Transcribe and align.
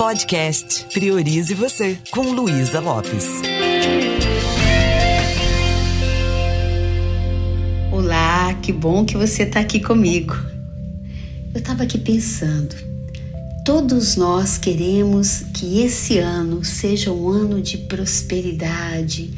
Podcast 0.00 0.86
Priorize 0.94 1.52
Você, 1.52 1.98
com 2.10 2.22
Luísa 2.22 2.80
Lopes. 2.80 3.26
Olá, 7.92 8.54
que 8.62 8.72
bom 8.72 9.04
que 9.04 9.14
você 9.14 9.42
está 9.42 9.60
aqui 9.60 9.78
comigo. 9.78 10.34
Eu 11.52 11.60
estava 11.60 11.82
aqui 11.82 11.98
pensando, 11.98 12.74
todos 13.62 14.16
nós 14.16 14.56
queremos 14.56 15.42
que 15.52 15.82
esse 15.82 16.16
ano 16.16 16.64
seja 16.64 17.12
um 17.12 17.28
ano 17.28 17.60
de 17.60 17.76
prosperidade, 17.76 19.34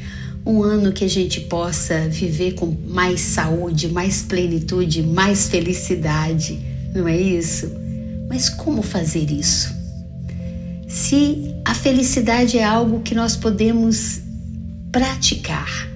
um 0.47 0.63
ano 0.63 0.93
que 0.93 1.05
a 1.05 1.11
gente 1.11 1.41
possa 1.41 2.09
viver 2.09 2.53
com 2.53 2.73
mais 2.87 3.21
saúde, 3.21 3.89
mais 3.89 4.23
plenitude, 4.23 5.03
mais 5.03 5.49
felicidade, 5.49 6.57
não 6.95 7.09
é 7.09 7.21
isso? 7.21 7.69
Mas 8.29 8.49
como 8.49 8.81
fazer 8.81 9.29
isso? 9.29 9.82
Se 10.93 11.55
a 11.64 11.74
felicidade 11.74 12.59
é 12.59 12.64
algo 12.64 13.00
que 13.00 13.14
nós 13.14 13.34
podemos 13.34 14.20
praticar 14.92 15.88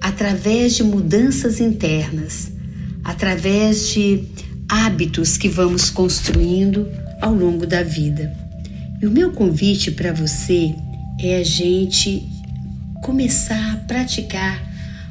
através 0.00 0.74
de 0.74 0.82
mudanças 0.82 1.60
internas, 1.60 2.50
através 3.04 3.90
de 3.90 4.24
hábitos 4.68 5.38
que 5.38 5.48
vamos 5.48 5.88
construindo 5.88 6.88
ao 7.22 7.32
longo 7.32 7.64
da 7.64 7.84
vida. 7.84 8.36
E 9.00 9.06
o 9.06 9.10
meu 9.10 9.30
convite 9.30 9.92
para 9.92 10.12
você 10.12 10.74
é 11.20 11.36
a 11.36 11.44
gente 11.44 12.28
começar 13.04 13.74
a 13.74 13.76
praticar 13.86 14.60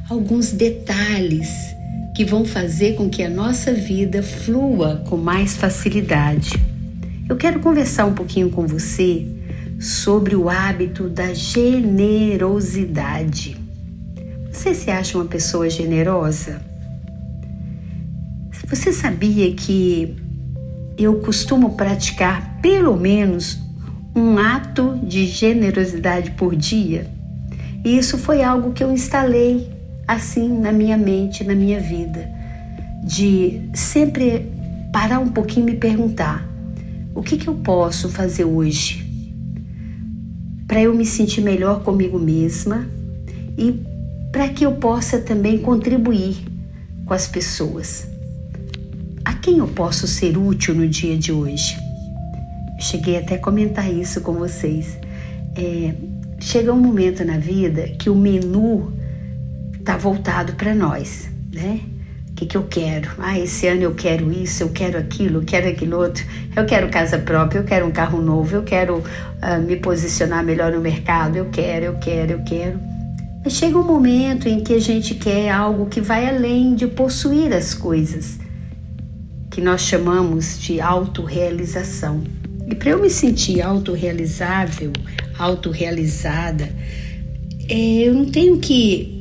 alguns 0.10 0.52
detalhes 0.52 1.48
que 2.14 2.26
vão 2.26 2.44
fazer 2.44 2.96
com 2.96 3.10
que 3.10 3.24
a 3.24 3.30
nossa 3.30 3.74
vida 3.74 4.22
flua 4.22 5.02
com 5.08 5.16
mais 5.16 5.56
facilidade. 5.56 6.67
Eu 7.30 7.36
quero 7.36 7.60
conversar 7.60 8.06
um 8.06 8.14
pouquinho 8.14 8.50
com 8.50 8.66
você 8.66 9.28
sobre 9.80 10.34
o 10.34 10.50
hábito 10.50 11.10
da 11.10 11.34
generosidade. 11.34 13.58
Você 14.52 14.74
se 14.74 14.90
acha 14.90 15.18
uma 15.18 15.26
pessoa 15.26 15.70
generosa? 15.70 16.62
Você 18.70 18.94
sabia 18.94 19.54
que 19.54 20.16
eu 20.98 21.20
costumo 21.20 21.76
praticar 21.76 22.60
pelo 22.62 22.96
menos 22.96 23.60
um 24.16 24.38
ato 24.38 24.98
de 25.04 25.26
generosidade 25.26 26.32
por 26.32 26.56
dia? 26.56 27.12
E 27.84 27.98
isso 27.98 28.18
foi 28.18 28.42
algo 28.42 28.72
que 28.72 28.82
eu 28.84 28.92
instalei 28.92 29.70
assim 30.08 30.60
na 30.60 30.72
minha 30.72 30.98
mente, 30.98 31.44
na 31.44 31.54
minha 31.54 31.80
vida, 31.80 32.28
de 33.04 33.70
sempre 33.74 34.50
parar 34.94 35.20
um 35.20 35.30
pouquinho 35.30 35.70
e 35.70 35.74
me 35.74 35.78
perguntar: 35.78 36.48
o 37.18 37.24
que, 37.24 37.36
que 37.36 37.48
eu 37.48 37.56
posso 37.56 38.10
fazer 38.10 38.46
hoje 38.46 39.04
para 40.68 40.82
eu 40.82 40.94
me 40.94 41.04
sentir 41.04 41.42
melhor 41.42 41.82
comigo 41.82 42.20
mesma 42.20 42.88
e 43.58 43.84
para 44.32 44.48
que 44.50 44.64
eu 44.64 44.74
possa 44.74 45.18
também 45.18 45.58
contribuir 45.58 46.38
com 47.08 47.16
as 47.16 47.28
pessoas? 47.28 48.08
A 49.26 49.34
quem 49.34 49.58
eu 49.58 49.68
posso 49.68 50.06
ser 50.06 50.38
útil 50.38 50.76
no 50.76 50.88
dia 50.88 51.18
de 51.18 51.32
hoje? 51.32 51.76
Eu 52.76 52.84
cheguei 52.84 53.18
até 53.18 53.34
a 53.34 53.40
comentar 53.40 53.92
isso 53.92 54.22
com 54.22 54.34
vocês. 54.34 54.96
É, 55.56 55.96
chega 56.40 56.72
um 56.72 56.80
momento 56.80 57.26
na 57.26 57.40
vida 57.40 57.88
que 57.98 58.12
o 58.12 58.16
menu 58.16 58.94
está 59.80 59.98
voltado 59.98 60.54
para 60.54 60.76
nós, 60.76 61.28
né? 61.52 61.82
Que, 62.38 62.46
que 62.46 62.56
eu 62.56 62.64
quero? 62.64 63.10
Ah, 63.18 63.38
esse 63.40 63.66
ano 63.68 63.82
eu 63.82 63.96
quero 63.96 64.32
isso, 64.32 64.62
eu 64.62 64.70
quero 64.70 64.98
aquilo, 64.98 65.40
eu 65.40 65.44
quero 65.44 65.68
aquilo 65.68 65.98
outro, 65.98 66.24
eu 66.56 66.66
quero 66.66 66.88
casa 66.90 67.18
própria, 67.18 67.60
eu 67.60 67.64
quero 67.64 67.88
um 67.88 67.92
carro 67.92 68.22
novo, 68.22 68.56
eu 68.56 68.64
quero 68.64 68.98
uh, 68.98 69.62
me 69.66 69.76
posicionar 69.76 70.44
melhor 70.44 70.72
no 70.72 70.80
mercado, 70.80 71.36
eu 71.36 71.46
quero, 71.46 71.86
eu 71.86 71.96
quero, 71.96 72.34
eu 72.34 72.44
quero. 72.44 72.80
Mas 73.44 73.54
chega 73.54 73.76
um 73.80 73.84
momento 73.84 74.48
em 74.48 74.60
que 74.60 74.76
a 74.76 74.80
gente 74.80 75.16
quer 75.16 75.50
algo 75.50 75.88
que 75.88 76.00
vai 76.00 76.30
além 76.30 76.76
de 76.76 76.86
possuir 76.86 77.52
as 77.52 77.74
coisas, 77.74 78.38
que 79.50 79.60
nós 79.60 79.82
chamamos 79.82 80.60
de 80.60 80.80
autorrealização. 80.80 82.24
E 82.70 82.76
para 82.76 82.92
eu 82.92 83.02
me 83.02 83.10
sentir 83.10 83.62
autorrealizável, 83.62 84.94
autorrealizada, 85.40 86.70
é, 87.68 88.08
eu 88.08 88.14
não 88.14 88.26
tenho 88.26 88.60
que 88.60 89.17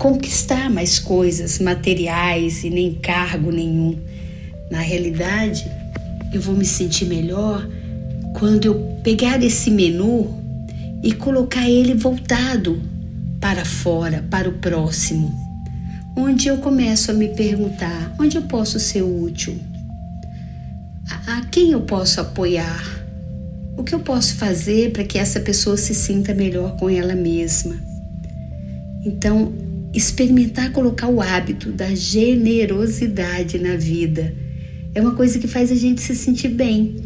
conquistar 0.00 0.70
mais 0.70 0.98
coisas 0.98 1.58
materiais 1.58 2.64
e 2.64 2.70
nem 2.70 2.94
cargo 2.94 3.52
nenhum. 3.52 3.98
Na 4.70 4.80
realidade, 4.80 5.70
eu 6.32 6.40
vou 6.40 6.56
me 6.56 6.64
sentir 6.64 7.04
melhor 7.04 7.68
quando 8.38 8.64
eu 8.64 8.74
pegar 9.04 9.42
esse 9.42 9.70
menu 9.70 10.34
e 11.02 11.12
colocar 11.12 11.68
ele 11.68 11.92
voltado 11.92 12.80
para 13.38 13.62
fora, 13.66 14.24
para 14.30 14.48
o 14.48 14.54
próximo, 14.54 15.34
onde 16.16 16.48
eu 16.48 16.56
começo 16.56 17.10
a 17.10 17.14
me 17.14 17.28
perguntar 17.28 18.14
onde 18.18 18.38
eu 18.38 18.42
posso 18.42 18.80
ser 18.80 19.02
útil, 19.02 19.58
a, 21.10 21.36
a 21.36 21.44
quem 21.44 21.72
eu 21.72 21.82
posso 21.82 22.22
apoiar, 22.22 23.04
o 23.76 23.84
que 23.84 23.94
eu 23.94 24.00
posso 24.00 24.36
fazer 24.36 24.92
para 24.92 25.04
que 25.04 25.18
essa 25.18 25.40
pessoa 25.40 25.76
se 25.76 25.94
sinta 25.94 26.32
melhor 26.32 26.78
com 26.78 26.88
ela 26.88 27.14
mesma. 27.14 27.76
Então, 29.04 29.69
experimentar 29.92 30.72
colocar 30.72 31.08
o 31.08 31.20
hábito 31.20 31.72
da 31.72 31.94
generosidade 31.94 33.58
na 33.58 33.76
vida. 33.76 34.34
É 34.94 35.00
uma 35.00 35.14
coisa 35.14 35.38
que 35.38 35.48
faz 35.48 35.70
a 35.70 35.74
gente 35.74 36.00
se 36.00 36.14
sentir 36.14 36.48
bem. 36.48 36.96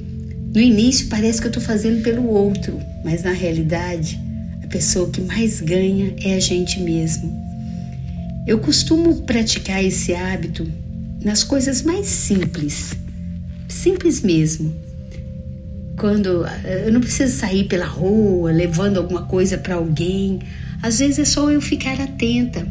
No 0.54 0.60
início 0.60 1.08
parece 1.08 1.40
que 1.40 1.46
eu 1.46 1.50
estou 1.50 1.62
fazendo 1.62 2.02
pelo 2.02 2.26
outro, 2.28 2.78
mas 3.04 3.22
na 3.22 3.32
realidade 3.32 4.20
a 4.62 4.66
pessoa 4.66 5.10
que 5.10 5.20
mais 5.20 5.60
ganha 5.60 6.14
é 6.22 6.34
a 6.34 6.40
gente 6.40 6.80
mesmo. 6.80 7.32
Eu 8.46 8.58
costumo 8.58 9.22
praticar 9.22 9.82
esse 9.82 10.14
hábito 10.14 10.66
nas 11.22 11.42
coisas 11.42 11.82
mais 11.82 12.06
simples, 12.06 12.92
simples 13.68 14.20
mesmo. 14.20 14.74
Quando 15.96 16.44
eu 16.84 16.92
não 16.92 17.00
preciso 17.00 17.36
sair 17.36 17.64
pela 17.64 17.86
rua 17.86 18.52
levando 18.52 18.98
alguma 18.98 19.22
coisa 19.22 19.56
para 19.56 19.76
alguém, 19.76 20.40
às 20.82 20.98
vezes 20.98 21.18
é 21.18 21.24
só 21.24 21.50
eu 21.50 21.60
ficar 21.60 21.98
atenta. 22.00 22.66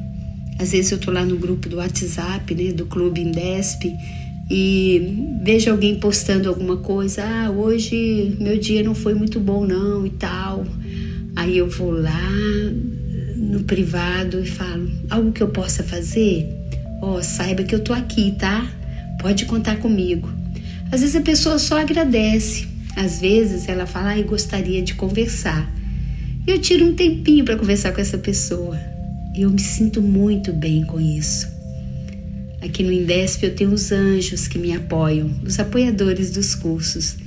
Às 0.63 0.72
vezes 0.72 0.91
eu 0.94 0.97
tô 0.97 1.12
lá 1.12 1.25
no 1.25 1.38
grupo 1.38 1.68
do 1.68 1.75
WhatsApp, 1.75 2.56
né, 2.56 2.72
do 2.72 2.85
Clube 2.85 3.22
Indesp, 3.22 3.94
e 4.50 5.40
vejo 5.44 5.69
alguém 5.69 5.96
postando 5.96 6.47
alguma 6.47 6.78
coisa, 6.78 7.24
ah, 7.24 7.51
hoje 7.51 8.35
meu 8.40 8.57
dia 8.57 8.81
não 8.81 8.96
foi 8.96 9.13
muito 9.13 9.40
bom 9.40 9.66
não 9.66 10.06
e 10.06 10.09
tal. 10.12 10.66
Aí 11.35 11.57
eu 11.57 11.69
vou 11.69 11.91
lá 11.91 12.29
no 13.35 13.62
privado 13.66 14.40
e 14.40 14.46
falo, 14.46 14.90
algo 15.09 15.31
que 15.31 15.44
eu 15.44 15.50
possa 15.50 15.84
fazer? 15.84 16.50
Ó, 17.01 17.18
oh, 17.18 17.22
saiba 17.22 17.63
que 17.63 17.75
eu 17.75 17.84
tô 17.84 17.91
aqui, 17.91 18.34
tá? 18.40 18.66
Pode 19.22 19.45
contar 19.45 19.78
comigo. 19.78 20.30
Às 20.91 21.01
vezes 21.01 21.16
a 21.16 21.22
pessoa 21.22 21.59
só 21.59 21.80
agradece, 21.80 22.68
às 22.95 23.19
vezes 23.19 23.68
ela 23.68 23.85
fala, 23.85 24.09
ah, 24.09 24.19
eu 24.19 24.25
gostaria 24.25 24.81
de 24.81 24.95
conversar 24.95 25.69
eu 26.45 26.59
tiro 26.59 26.85
um 26.85 26.94
tempinho 26.94 27.45
para 27.45 27.56
conversar 27.56 27.94
com 27.94 28.01
essa 28.01 28.18
pessoa. 28.18 28.78
E 29.35 29.41
eu 29.41 29.49
me 29.49 29.59
sinto 29.59 30.01
muito 30.01 30.53
bem 30.53 30.83
com 30.85 30.99
isso. 30.99 31.47
Aqui 32.61 32.83
no 32.83 32.91
Indesp 32.91 33.44
eu 33.44 33.55
tenho 33.55 33.71
os 33.71 33.91
anjos 33.91 34.47
que 34.47 34.57
me 34.57 34.73
apoiam, 34.73 35.29
os 35.44 35.59
apoiadores 35.59 36.31
dos 36.31 36.55
cursos. 36.55 37.17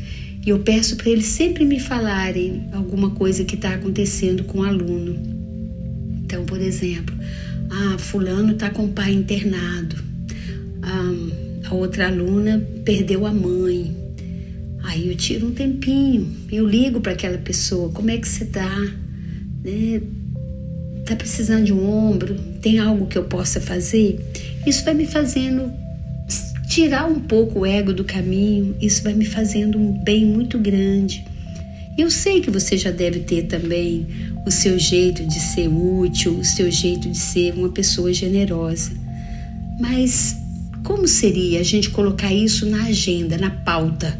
E 0.44 0.50
eu 0.50 0.60
peço 0.60 0.96
para 0.96 1.10
eles 1.10 1.26
sempre 1.26 1.64
me 1.64 1.80
falarem 1.80 2.68
alguma 2.72 3.10
coisa 3.10 3.44
que 3.44 3.56
está 3.56 3.74
acontecendo 3.74 4.44
com 4.44 4.60
o 4.60 4.62
aluno. 4.62 5.18
Então, 6.24 6.44
por 6.44 6.60
exemplo, 6.60 7.14
ah, 7.70 7.98
fulano 7.98 8.52
está 8.52 8.70
com 8.70 8.84
o 8.84 8.92
pai 8.92 9.12
internado. 9.12 9.96
Ah, 10.82 11.68
a 11.68 11.74
outra 11.74 12.06
aluna 12.06 12.64
perdeu 12.84 13.26
a 13.26 13.32
mãe. 13.32 13.94
Aí 14.84 15.08
eu 15.08 15.16
tiro 15.16 15.48
um 15.48 15.52
tempinho, 15.52 16.32
eu 16.50 16.66
ligo 16.66 17.00
para 17.00 17.12
aquela 17.12 17.38
pessoa, 17.38 17.90
como 17.90 18.08
é 18.08 18.16
que 18.16 18.28
você 18.28 18.44
está? 18.44 18.70
né? 19.66 20.00
Tá 21.06 21.14
precisando 21.14 21.64
de 21.64 21.72
um 21.72 21.88
ombro? 21.88 22.34
Tem 22.60 22.80
algo 22.80 23.06
que 23.06 23.16
eu 23.16 23.24
possa 23.24 23.60
fazer? 23.60 24.20
Isso 24.66 24.84
vai 24.84 24.92
me 24.92 25.06
fazendo 25.06 25.72
tirar 26.66 27.06
um 27.06 27.20
pouco 27.20 27.60
o 27.60 27.66
ego 27.66 27.92
do 27.92 28.04
caminho, 28.04 28.76
isso 28.80 29.02
vai 29.02 29.14
me 29.14 29.24
fazendo 29.24 29.78
um 29.78 29.92
bem 29.92 30.26
muito 30.26 30.58
grande. 30.58 31.24
Eu 31.96 32.10
sei 32.10 32.40
que 32.40 32.50
você 32.50 32.76
já 32.76 32.90
deve 32.90 33.20
ter 33.20 33.44
também 33.44 34.06
o 34.44 34.50
seu 34.50 34.78
jeito 34.78 35.24
de 35.24 35.40
ser 35.40 35.68
útil, 35.68 36.38
o 36.38 36.44
seu 36.44 36.70
jeito 36.70 37.08
de 37.08 37.16
ser 37.16 37.54
uma 37.54 37.70
pessoa 37.70 38.12
generosa. 38.12 38.90
Mas 39.80 40.36
como 40.82 41.08
seria 41.08 41.60
a 41.60 41.62
gente 41.62 41.90
colocar 41.90 42.32
isso 42.32 42.66
na 42.66 42.84
agenda, 42.84 43.38
na 43.38 43.50
pauta? 43.50 44.18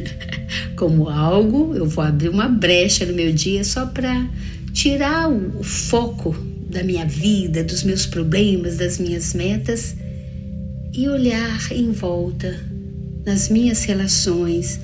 Como 0.76 1.08
algo, 1.08 1.74
eu 1.74 1.86
vou 1.86 2.02
abrir 2.02 2.28
uma 2.28 2.48
brecha 2.48 3.06
no 3.06 3.12
meu 3.12 3.32
dia 3.32 3.62
só 3.62 3.86
para 3.86 4.26
tirar 4.72 5.30
o 5.30 5.62
foco 5.62 6.34
da 6.70 6.82
minha 6.82 7.06
vida, 7.06 7.62
dos 7.62 7.82
meus 7.82 8.06
problemas, 8.06 8.76
das 8.78 8.98
minhas 8.98 9.34
metas 9.34 9.94
e 10.92 11.08
olhar 11.08 11.72
em 11.72 11.90
volta 11.92 12.72
nas 13.24 13.48
minhas 13.48 13.84
relações, 13.84 14.80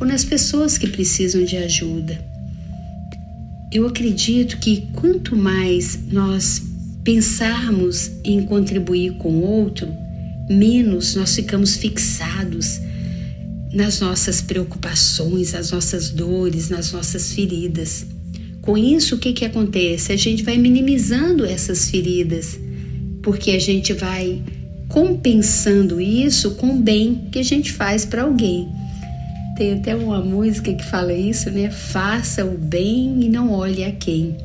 ou 0.00 0.06
nas 0.06 0.24
pessoas 0.24 0.78
que 0.78 0.86
precisam 0.88 1.44
de 1.44 1.56
ajuda. 1.56 2.18
Eu 3.72 3.86
acredito 3.86 4.58
que 4.58 4.88
quanto 4.94 5.36
mais 5.36 5.98
nós 6.10 6.62
pensarmos 7.04 8.10
em 8.24 8.44
contribuir 8.44 9.12
com 9.18 9.30
o 9.30 9.42
outro, 9.42 9.88
menos 10.48 11.14
nós 11.14 11.34
ficamos 11.34 11.76
fixados 11.76 12.80
nas 13.72 14.00
nossas 14.00 14.40
preocupações, 14.40 15.52
nas 15.52 15.70
nossas 15.70 16.10
dores, 16.10 16.70
nas 16.70 16.92
nossas 16.92 17.32
feridas. 17.32 18.06
Com 18.66 18.76
isso, 18.76 19.14
o 19.14 19.18
que, 19.18 19.32
que 19.32 19.44
acontece? 19.44 20.10
A 20.10 20.16
gente 20.16 20.42
vai 20.42 20.58
minimizando 20.58 21.46
essas 21.46 21.88
feridas, 21.88 22.58
porque 23.22 23.52
a 23.52 23.60
gente 23.60 23.92
vai 23.92 24.42
compensando 24.88 26.00
isso 26.00 26.56
com 26.56 26.70
o 26.70 26.80
bem 26.80 27.28
que 27.30 27.38
a 27.38 27.44
gente 27.44 27.70
faz 27.72 28.04
para 28.04 28.22
alguém. 28.22 28.68
Tem 29.56 29.74
até 29.74 29.94
uma 29.94 30.20
música 30.20 30.74
que 30.74 30.84
fala 30.84 31.12
isso, 31.12 31.48
né? 31.48 31.70
Faça 31.70 32.44
o 32.44 32.58
bem 32.58 33.22
e 33.22 33.28
não 33.28 33.52
olhe 33.52 33.84
a 33.84 33.92
quem. 33.92 34.36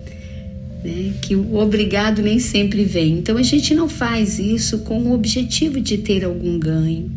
Né? 0.83 1.13
Que 1.19 1.35
o 1.35 1.55
obrigado 1.55 2.21
nem 2.21 2.37
sempre 2.37 2.83
vem. 2.83 3.17
Então 3.17 3.37
a 3.37 3.43
gente 3.43 3.73
não 3.73 3.89
faz 3.89 4.37
isso 4.37 4.81
com 4.81 4.99
o 4.99 5.13
objetivo 5.13 5.81
de 5.81 5.97
ter 5.97 6.23
algum 6.23 6.59
ganho. 6.59 7.11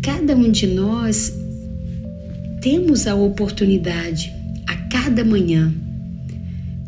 Cada 0.00 0.36
um 0.36 0.52
de 0.52 0.68
nós 0.68 1.34
temos 2.60 3.08
a 3.08 3.16
oportunidade 3.16 4.32
a 4.68 4.76
cada 4.88 5.24
manhã. 5.24 5.81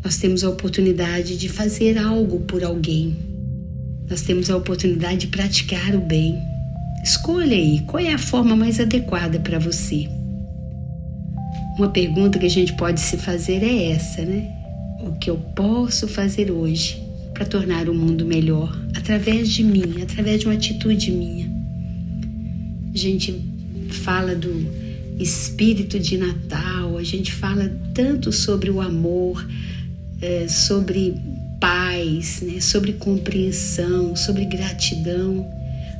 Nós 0.05 0.17
temos 0.17 0.43
a 0.43 0.49
oportunidade 0.51 1.35
de 1.35 1.49
fazer 1.49 1.97
algo 1.97 2.41
por 2.41 2.63
alguém, 2.63 3.17
nós 4.07 4.21
temos 4.21 4.51
a 4.51 4.55
oportunidade 4.55 5.21
de 5.21 5.27
praticar 5.27 5.95
o 5.95 5.99
bem. 5.99 6.37
Escolha 7.03 7.55
aí 7.55 7.81
qual 7.87 8.03
é 8.03 8.13
a 8.13 8.17
forma 8.19 8.55
mais 8.55 8.79
adequada 8.79 9.39
para 9.39 9.57
você. 9.57 10.07
Uma 11.75 11.89
pergunta 11.89 12.37
que 12.37 12.45
a 12.45 12.49
gente 12.49 12.73
pode 12.73 12.99
se 12.99 13.17
fazer 13.17 13.63
é 13.63 13.93
essa, 13.93 14.23
né? 14.23 14.47
O 14.99 15.13
que 15.13 15.27
eu 15.27 15.37
posso 15.55 16.07
fazer 16.07 16.51
hoje 16.51 17.01
para 17.33 17.47
tornar 17.47 17.89
o 17.89 17.95
mundo 17.95 18.27
melhor 18.27 18.79
através 18.95 19.49
de 19.49 19.63
mim, 19.63 20.03
através 20.03 20.39
de 20.39 20.45
uma 20.45 20.53
atitude 20.53 21.11
minha? 21.11 21.49
A 22.93 22.97
gente 22.97 23.43
fala 23.89 24.35
do 24.35 24.67
espírito 25.17 25.99
de 25.99 26.15
Natal, 26.15 26.95
a 26.95 27.03
gente 27.03 27.31
fala 27.31 27.67
tanto 27.91 28.31
sobre 28.31 28.69
o 28.69 28.79
amor, 28.79 29.43
é, 30.21 30.47
sobre 30.47 31.21
paz, 31.59 32.41
né, 32.41 32.59
sobre 32.59 32.93
compreensão, 32.93 34.15
sobre 34.15 34.45
gratidão, 34.45 35.45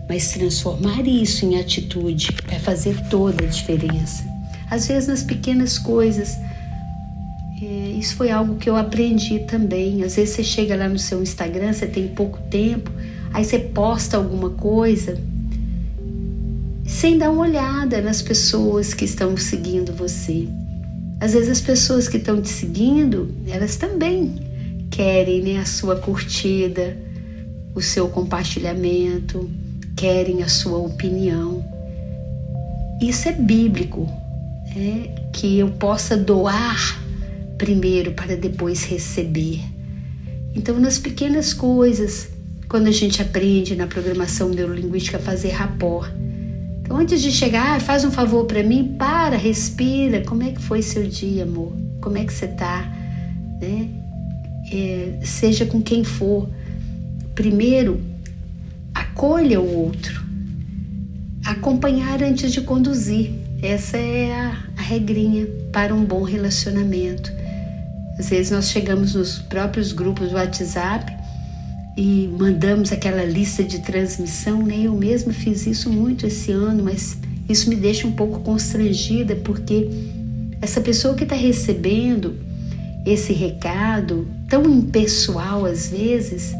mas 0.08 0.32
transformar 0.32 1.08
isso 1.08 1.46
em 1.46 1.60
atitude 1.60 2.30
vai 2.48 2.60
fazer 2.60 2.96
toda 3.10 3.44
a 3.44 3.48
diferença. 3.48 4.24
Às 4.70 4.88
vezes 4.88 5.08
nas 5.08 5.24
pequenas 5.24 5.78
coisas, 5.78 6.38
é, 7.62 7.66
isso 7.98 8.16
foi 8.16 8.30
algo 8.30 8.58
que 8.58 8.70
eu 8.70 8.76
aprendi 8.76 9.40
também. 9.40 10.04
Às 10.04 10.16
vezes 10.16 10.36
você 10.36 10.44
chega 10.44 10.76
lá 10.76 10.90
no 10.90 11.00
seu 11.00 11.22
Instagram, 11.22 11.74
você 11.74 11.88
tem 11.88 12.08
pouco 12.10 12.40
tempo, 12.50 12.92
aí 13.34 13.44
você 13.44 13.60
posta 13.60 14.18
alguma 14.18 14.50
coisa 14.52 15.18
sem 16.86 17.18
dar 17.18 17.32
uma 17.32 17.42
olhada 17.42 18.02
nas 18.02 18.22
pessoas 18.22 18.94
que 18.94 19.06
estão 19.06 19.36
seguindo 19.36 19.92
você. 19.92 20.48
Às 21.26 21.34
vezes 21.34 21.50
as 21.50 21.62
pessoas 21.62 22.08
que 22.08 22.18
estão 22.18 22.40
te 22.40 22.50
seguindo, 22.50 23.34
elas 23.48 23.78
também 23.78 24.36
querem 24.92 25.42
né, 25.42 25.58
a 25.58 25.66
sua 25.66 25.96
curtida, 25.96 26.96
o 27.74 27.82
seu 27.82 28.08
compartilhamento, 28.10 29.50
querem 29.98 30.44
a 30.44 30.48
sua 30.48 30.78
opinião. 30.78 31.66
Isso 33.02 33.28
é 33.28 33.32
bíblico, 33.32 34.08
é 34.78 35.32
que 35.34 35.58
eu 35.58 35.72
possa 35.72 36.16
doar 36.16 37.02
primeiro 37.58 38.12
para 38.12 38.38
depois 38.38 38.84
receber. 38.84 39.62
Então, 40.54 40.80
nas 40.80 41.00
pequenas 41.00 41.56
coisas, 41.56 42.28
quando 42.70 42.86
a 42.86 42.92
gente 42.92 43.20
aprende 43.20 43.76
na 43.76 43.88
programação 43.88 44.50
neurolinguística 44.50 45.18
a 45.18 45.20
fazer 45.20 45.50
rapport. 45.50 46.08
Então, 46.86 46.98
antes 46.98 47.22
de 47.22 47.32
chegar, 47.32 47.76
ah, 47.76 47.80
faz 47.82 48.06
um 48.06 48.12
favor 48.12 48.46
para 48.46 48.64
mim, 48.64 48.96
para, 48.98 49.36
respira. 49.36 50.24
Como 50.24 50.44
é 50.44 50.52
que 50.52 50.62
foi 50.62 50.82
seu 50.82 51.04
dia, 51.08 51.44
amor? 51.44 51.74
Como 52.00 52.18
é 52.18 52.24
que 52.24 52.32
você 52.32 52.48
tá? 52.48 52.90
Né? 53.60 53.90
é, 54.72 55.20
seja 55.24 55.66
com 55.66 55.82
quem 55.82 56.04
for, 56.04 56.50
primeiro 57.34 58.02
acolha 58.94 59.60
o 59.60 59.86
outro. 59.86 60.24
Acompanhar 61.46 62.24
antes 62.24 62.52
de 62.52 62.62
conduzir. 62.62 63.32
Essa 63.62 63.98
é 63.98 64.34
a, 64.34 64.58
a 64.78 64.82
regrinha 64.82 65.48
para 65.72 65.94
um 65.94 66.04
bom 66.04 66.24
relacionamento. 66.24 67.32
Às 68.18 68.30
vezes 68.30 68.52
nós 68.52 68.70
chegamos 68.70 69.14
nos 69.14 69.40
próprios 69.40 69.92
grupos 69.92 70.30
do 70.30 70.36
WhatsApp 70.36 71.15
e 71.98 72.28
mandamos 72.38 72.92
aquela 72.92 73.24
lista 73.24 73.64
de 73.64 73.80
transmissão, 73.80 74.62
né? 74.64 74.82
Eu 74.84 74.94
mesma 74.94 75.32
fiz 75.32 75.66
isso 75.66 75.90
muito 75.90 76.28
esse 76.28 76.52
ano, 76.52 76.84
mas 76.84 77.18
isso 77.48 77.70
me 77.70 77.76
deixa 77.76 78.06
um 78.08 78.12
pouco 78.12 78.40
constrangida 78.42 79.36
porque 79.38 79.90
essa 80.62 80.82
pessoa 80.82 81.14
que 81.14 81.24
está 81.24 81.36
recebendo 81.36 82.36
esse 83.06 83.32
recado 83.32 84.28
tão 84.50 84.64
impessoal 84.66 85.66
às 85.66 85.90
vezes, 85.90 86.54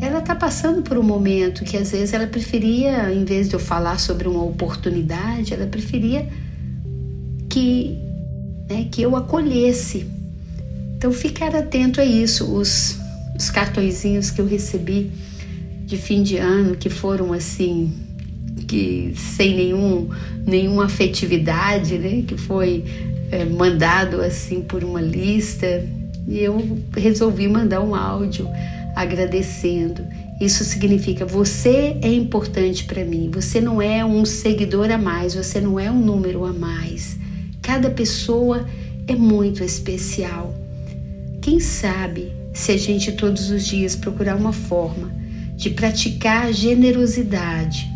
ela 0.00 0.18
está 0.18 0.34
passando 0.34 0.82
por 0.82 0.98
um 0.98 1.02
momento 1.02 1.62
que 1.62 1.76
às 1.76 1.92
vezes 1.92 2.12
ela 2.12 2.26
preferia, 2.26 3.12
em 3.12 3.24
vez 3.24 3.48
de 3.48 3.54
eu 3.54 3.60
falar 3.60 3.98
sobre 4.00 4.26
uma 4.26 4.42
oportunidade, 4.42 5.54
ela 5.54 5.66
preferia 5.66 6.26
que, 7.48 7.98
né, 8.68 8.88
que 8.90 9.02
eu 9.02 9.14
acolhesse. 9.14 10.06
Então 10.96 11.12
ficar 11.12 11.54
atento 11.54 12.00
a 12.00 12.04
isso. 12.04 12.50
Os, 12.54 12.98
os 13.38 13.50
cartõezinhos 13.50 14.30
que 14.30 14.40
eu 14.40 14.46
recebi 14.46 15.10
de 15.84 15.96
fim 15.96 16.22
de 16.22 16.36
ano, 16.36 16.76
que 16.76 16.90
foram 16.90 17.32
assim, 17.32 17.92
que 18.66 19.12
sem 19.16 19.54
nenhum, 19.54 20.08
nenhuma 20.44 20.86
afetividade, 20.86 21.98
né, 21.98 22.24
que 22.26 22.36
foi 22.36 22.84
é, 23.30 23.44
mandado 23.44 24.20
assim 24.20 24.62
por 24.62 24.82
uma 24.82 25.00
lista 25.00 25.84
e 26.26 26.40
eu 26.40 26.78
resolvi 26.96 27.46
mandar 27.46 27.80
um 27.80 27.94
áudio 27.94 28.48
agradecendo. 28.94 30.02
Isso 30.40 30.64
significa 30.64 31.24
você 31.24 31.96
é 32.02 32.12
importante 32.12 32.84
para 32.84 33.04
mim. 33.04 33.30
Você 33.32 33.60
não 33.60 33.80
é 33.80 34.04
um 34.04 34.24
seguidor 34.24 34.90
a 34.90 34.98
mais, 34.98 35.34
você 35.34 35.60
não 35.60 35.78
é 35.78 35.90
um 35.90 35.98
número 35.98 36.44
a 36.44 36.52
mais. 36.52 37.16
Cada 37.62 37.90
pessoa 37.90 38.66
é 39.06 39.14
muito 39.14 39.62
especial. 39.62 40.54
Quem 41.40 41.60
sabe 41.60 42.35
se 42.56 42.72
a 42.72 42.76
gente 42.78 43.12
todos 43.12 43.50
os 43.50 43.66
dias 43.66 43.94
procurar 43.94 44.34
uma 44.34 44.52
forma 44.52 45.14
de 45.54 45.68
praticar 45.68 46.50
generosidade, 46.54 47.86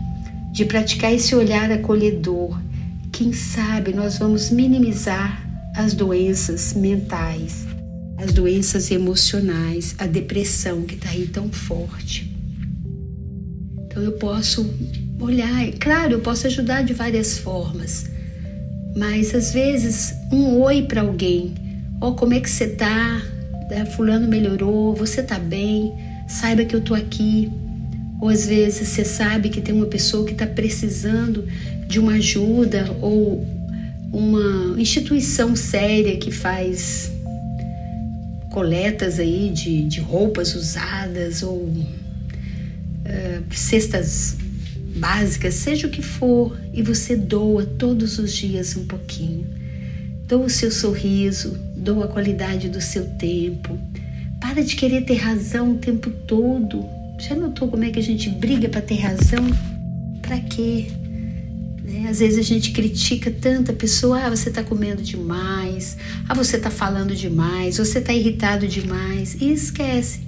de 0.53 0.67
praticar 0.67 1.15
esse 1.15 1.35
olhar 1.35 1.73
acolhedor, 1.73 2.61
quem 3.11 3.33
sabe 3.33 3.95
nós 3.95 4.19
vamos 4.19 4.51
minimizar 4.51 5.49
as 5.75 5.95
doenças 5.95 6.75
mentais, 6.75 7.67
as 8.19 8.35
doenças 8.35 8.91
emocionais, 8.91 9.95
a 9.97 10.07
depressão 10.07 10.83
que 10.83 10.95
está 10.95 11.09
aí 11.09 11.27
tão 11.27 11.49
forte. 11.51 12.31
Então 13.87 14.03
eu 14.03 14.13
posso 14.13 14.75
olhar, 15.19 15.73
claro, 15.81 16.13
eu 16.13 16.21
posso 16.21 16.47
ajudar 16.47 16.83
de 16.83 16.93
várias 16.93 17.39
formas, 17.39 18.11
mas 18.95 19.35
às 19.35 19.55
vezes 19.55 20.13
um 20.31 20.61
oi 20.61 20.83
para 20.83 21.01
alguém, 21.01 21.55
ó, 21.99 22.11
oh, 22.11 22.15
como 22.15 22.35
é 22.35 22.41
que 22.41 22.51
você 22.51 22.69
tá? 22.69 23.40
É, 23.71 23.85
fulano 23.85 24.27
melhorou, 24.29 24.95
você 24.95 25.23
tá 25.23 25.39
bem? 25.39 25.95
Saiba 26.29 26.65
que 26.65 26.75
eu 26.75 26.81
tô 26.81 26.95
aqui. 26.95 27.51
Ou 28.21 28.29
às 28.29 28.47
vezes 28.47 28.89
você 28.89 29.05
sabe 29.05 29.49
que 29.49 29.61
tem 29.61 29.75
uma 29.75 29.87
pessoa 29.87 30.27
que 30.27 30.33
está 30.33 30.47
precisando 30.47 31.47
de 31.87 31.99
uma 31.99 32.13
ajuda 32.13 32.97
ou 33.01 33.47
uma 34.13 34.79
instituição 34.81 35.57
séria 35.57 36.17
que 36.19 36.31
faz 36.31 37.11
coletas 38.51 39.19
aí 39.19 39.51
de, 39.51 39.85
de 39.85 40.01
roupas 40.01 40.55
usadas 40.55 41.43
ou 41.43 41.57
uh, 41.57 41.95
cestas 43.51 44.37
básicas, 44.97 45.55
seja 45.55 45.87
o 45.87 45.91
que 45.91 46.03
for, 46.03 46.59
e 46.75 46.83
você 46.83 47.17
doa 47.17 47.65
todos 47.65 48.19
os 48.19 48.33
dias 48.33 48.77
um 48.77 48.85
pouquinho. 48.85 49.47
Doa 50.31 50.47
o 50.47 50.49
seu 50.49 50.71
sorriso, 50.71 51.59
doa 51.75 52.05
a 52.05 52.09
qualidade 52.09 52.69
do 52.69 52.81
seu 52.81 53.05
tempo. 53.05 53.77
Para 54.41 54.63
de 54.63 54.77
querer 54.77 55.05
ter 55.05 55.17
razão 55.17 55.73
o 55.73 55.79
tempo 55.79 56.09
todo. 56.09 56.87
Já 57.19 57.35
notou 57.35 57.67
como 57.67 57.83
é 57.83 57.91
que 57.91 57.99
a 57.99 58.03
gente 58.03 58.31
briga 58.31 58.69
para 58.69 58.81
ter 58.81 58.95
razão? 58.95 59.45
Para 60.23 60.39
quê? 60.39 60.87
Né? 61.83 62.07
Às 62.09 62.21
vezes 62.21 62.39
a 62.39 62.43
gente 62.43 62.71
critica 62.71 63.29
tanta 63.29 63.73
pessoa, 63.73 64.21
ah, 64.21 64.31
você 64.31 64.51
está 64.51 64.63
comendo 64.63 65.03
demais, 65.03 65.97
ah, 66.29 66.33
você 66.35 66.59
está 66.59 66.71
falando 66.71 67.13
demais, 67.13 67.79
você 67.79 67.99
está 67.99 68.13
irritado 68.13 68.69
demais, 68.69 69.35
e 69.41 69.51
esquece 69.51 70.21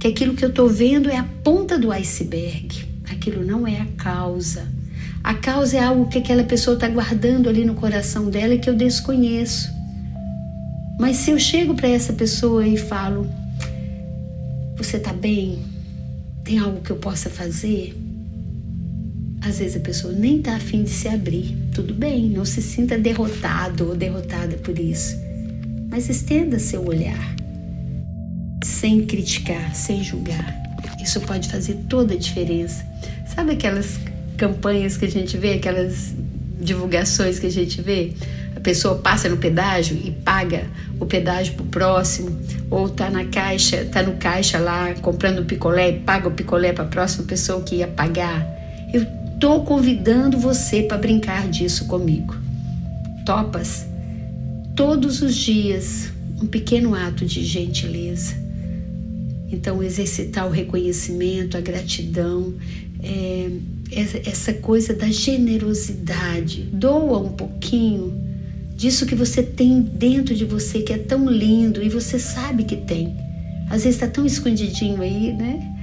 que 0.00 0.08
aquilo 0.08 0.34
que 0.34 0.44
eu 0.44 0.48
estou 0.48 0.68
vendo 0.68 1.08
é 1.08 1.16
a 1.16 1.28
ponta 1.44 1.78
do 1.78 1.92
iceberg, 1.92 2.84
aquilo 3.08 3.44
não 3.44 3.68
é 3.68 3.80
a 3.80 3.86
causa. 3.96 4.73
A 5.24 5.32
causa 5.32 5.78
é 5.78 5.80
algo 5.80 6.06
que 6.06 6.18
aquela 6.18 6.44
pessoa 6.44 6.74
está 6.74 6.86
guardando 6.86 7.48
ali 7.48 7.64
no 7.64 7.74
coração 7.74 8.28
dela 8.28 8.52
e 8.52 8.58
que 8.58 8.68
eu 8.68 8.76
desconheço. 8.76 9.72
Mas 11.00 11.16
se 11.16 11.30
eu 11.30 11.38
chego 11.38 11.74
para 11.74 11.88
essa 11.88 12.12
pessoa 12.12 12.66
e 12.66 12.76
falo: 12.76 13.26
Você 14.76 14.98
está 14.98 15.14
bem? 15.14 15.60
Tem 16.44 16.58
algo 16.58 16.82
que 16.82 16.90
eu 16.90 16.96
possa 16.96 17.30
fazer? 17.30 17.98
Às 19.40 19.60
vezes 19.60 19.76
a 19.78 19.80
pessoa 19.80 20.12
nem 20.12 20.38
está 20.38 20.56
afim 20.56 20.84
de 20.84 20.90
se 20.90 21.08
abrir. 21.08 21.56
Tudo 21.74 21.94
bem, 21.94 22.28
não 22.28 22.44
se 22.44 22.60
sinta 22.60 22.98
derrotado 22.98 23.88
ou 23.88 23.96
derrotada 23.96 24.58
por 24.58 24.78
isso. 24.78 25.16
Mas 25.88 26.10
estenda 26.10 26.58
seu 26.58 26.84
olhar, 26.84 27.34
sem 28.62 29.06
criticar, 29.06 29.74
sem 29.74 30.04
julgar. 30.04 30.54
Isso 31.02 31.18
pode 31.22 31.48
fazer 31.48 31.78
toda 31.88 32.12
a 32.12 32.18
diferença. 32.18 32.84
Sabe 33.34 33.52
aquelas 33.52 33.98
campanhas 34.36 34.96
que 34.96 35.04
a 35.04 35.10
gente 35.10 35.36
vê, 35.36 35.54
aquelas 35.54 36.14
divulgações 36.60 37.38
que 37.38 37.46
a 37.46 37.50
gente 37.50 37.80
vê? 37.82 38.12
A 38.56 38.60
pessoa 38.60 38.96
passa 38.96 39.28
no 39.28 39.36
pedágio 39.36 39.96
e 40.02 40.10
paga 40.10 40.66
o 40.98 41.06
pedágio 41.06 41.54
pro 41.54 41.64
próximo, 41.66 42.38
ou 42.70 42.88
tá 42.88 43.10
na 43.10 43.24
caixa, 43.26 43.84
tá 43.84 44.02
no 44.02 44.14
caixa 44.14 44.58
lá 44.58 44.94
comprando 45.02 45.44
picolé 45.44 45.90
e 45.90 46.00
paga 46.00 46.28
o 46.28 46.30
picolé 46.30 46.72
para 46.72 46.84
a 46.84 46.88
próxima 46.88 47.24
pessoa 47.24 47.60
que 47.62 47.76
ia 47.76 47.88
pagar. 47.88 48.46
Eu 48.92 49.04
Estou 49.34 49.64
convidando 49.64 50.38
você 50.38 50.84
para 50.84 50.96
brincar 50.96 51.48
disso 51.48 51.86
comigo. 51.86 52.34
Topas? 53.26 53.84
Todos 54.74 55.20
os 55.20 55.34
dias, 55.34 56.10
um 56.40 56.46
pequeno 56.46 56.94
ato 56.94 57.26
de 57.26 57.44
gentileza. 57.44 58.36
Então, 59.52 59.82
exercitar 59.82 60.46
o 60.46 60.50
reconhecimento, 60.50 61.58
a 61.58 61.60
gratidão, 61.60 62.54
é, 63.02 63.50
essa 63.90 64.52
coisa 64.52 64.94
da 64.94 65.08
generosidade. 65.08 66.62
Doa 66.72 67.18
um 67.18 67.32
pouquinho 67.32 68.20
disso 68.76 69.06
que 69.06 69.14
você 69.14 69.42
tem 69.42 69.80
dentro 69.80 70.34
de 70.34 70.44
você 70.44 70.80
que 70.80 70.92
é 70.92 70.98
tão 70.98 71.28
lindo 71.28 71.82
e 71.82 71.88
você 71.88 72.18
sabe 72.18 72.64
que 72.64 72.76
tem. 72.76 73.16
Às 73.70 73.84
vezes 73.84 74.00
está 74.00 74.08
tão 74.08 74.26
escondidinho 74.26 75.00
aí, 75.00 75.32
né? 75.32 75.76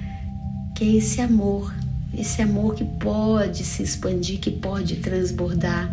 Que 0.76 0.84
é 0.84 0.98
esse 0.98 1.22
amor 1.22 1.74
esse 2.18 2.42
amor 2.42 2.76
que 2.76 2.84
pode 2.84 3.64
se 3.64 3.84
expandir, 3.84 4.40
que 4.40 4.52
pode 4.52 4.98
transbordar, 4.98 5.90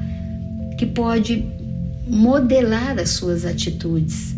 que 0.76 0.86
pode 0.86 1.44
modelar 2.06 2.98
as 2.98 3.10
suas 3.10 3.44
atitudes. 3.44 4.34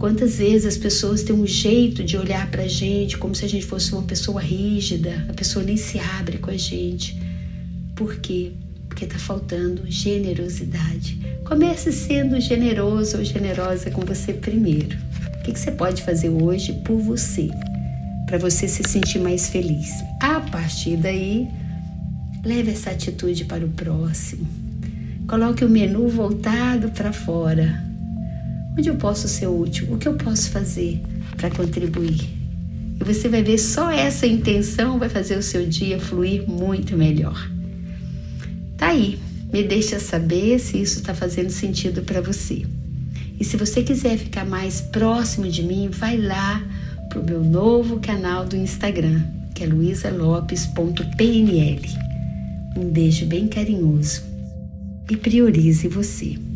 Quantas 0.00 0.38
vezes 0.38 0.66
as 0.66 0.76
pessoas 0.76 1.22
têm 1.22 1.36
um 1.36 1.46
jeito 1.46 2.02
de 2.02 2.16
olhar 2.16 2.50
para 2.50 2.62
a 2.62 2.68
gente 2.68 3.18
como 3.18 3.34
se 3.34 3.44
a 3.44 3.48
gente 3.48 3.66
fosse 3.66 3.92
uma 3.92 4.02
pessoa 4.02 4.40
rígida, 4.40 5.26
a 5.28 5.34
pessoa 5.34 5.64
nem 5.64 5.76
se 5.76 5.98
abre 5.98 6.38
com 6.38 6.50
a 6.50 6.56
gente. 6.56 7.20
Por 7.94 8.16
quê? 8.16 8.52
Porque 8.88 9.04
está 9.04 9.18
faltando 9.18 9.82
generosidade. 9.86 11.20
Comece 11.44 11.92
sendo 11.92 12.40
generoso 12.40 13.18
ou 13.18 13.24
generosa 13.24 13.90
com 13.90 14.00
você 14.00 14.32
primeiro. 14.32 14.96
O 15.38 15.42
que, 15.42 15.52
você 15.56 15.70
pode 15.70 16.02
fazer 16.02 16.30
hoje 16.30 16.72
por 16.84 16.98
você? 16.98 17.50
para 18.30 18.38
você 18.38 18.68
se 18.68 18.84
sentir 18.84 19.18
mais 19.18 19.48
feliz. 19.48 20.04
A 20.20 20.40
partir 20.40 20.96
daí, 20.96 21.48
leve 22.44 22.70
essa 22.70 22.90
atitude 22.90 23.44
para 23.44 23.66
o 23.66 23.68
próximo. 23.70 24.46
Coloque 25.26 25.64
o 25.64 25.68
menu 25.68 26.08
voltado 26.08 26.92
para 26.92 27.12
fora. 27.12 27.89
Onde 28.76 28.88
eu 28.88 28.96
posso 28.96 29.28
ser 29.28 29.46
útil? 29.46 29.92
O 29.92 29.98
que 29.98 30.08
eu 30.08 30.14
posso 30.14 30.50
fazer 30.50 31.00
para 31.36 31.50
contribuir? 31.50 32.28
E 33.00 33.04
você 33.04 33.28
vai 33.28 33.42
ver 33.42 33.58
só 33.58 33.90
essa 33.90 34.26
intenção 34.26 34.98
vai 34.98 35.08
fazer 35.08 35.36
o 35.36 35.42
seu 35.42 35.66
dia 35.66 35.98
fluir 35.98 36.48
muito 36.48 36.96
melhor. 36.96 37.50
Tá 38.76 38.88
aí. 38.88 39.18
Me 39.52 39.64
deixa 39.64 39.98
saber 39.98 40.60
se 40.60 40.80
isso 40.80 41.00
está 41.00 41.12
fazendo 41.12 41.50
sentido 41.50 42.02
para 42.02 42.20
você. 42.20 42.64
E 43.38 43.44
se 43.44 43.56
você 43.56 43.82
quiser 43.82 44.16
ficar 44.16 44.44
mais 44.44 44.80
próximo 44.80 45.48
de 45.48 45.62
mim, 45.62 45.88
vai 45.88 46.16
lá 46.16 46.62
para 47.08 47.18
o 47.18 47.24
meu 47.24 47.42
novo 47.42 47.98
canal 47.98 48.46
do 48.46 48.56
Instagram, 48.56 49.22
que 49.54 49.64
é 49.64 49.66
luisalopes.pnl. 49.66 51.80
Um 52.76 52.90
beijo 52.90 53.26
bem 53.26 53.48
carinhoso 53.48 54.22
e 55.10 55.16
priorize 55.16 55.88
você. 55.88 56.49